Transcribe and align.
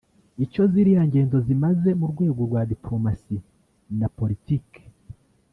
Icyo 0.45 0.61
ziriya 0.71 1.03
ngendo 1.09 1.37
zimaze 1.47 1.89
mu 1.99 2.05
rwego 2.11 2.39
rwa 2.47 2.61
“diplomatie” 2.71 3.39
na 3.99 4.07
“politique” 4.17 4.81